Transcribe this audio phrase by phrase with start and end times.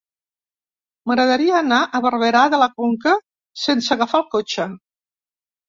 [1.11, 3.15] M'agradaria anar a Barberà de la Conca
[3.67, 4.69] sense agafar el cotxe.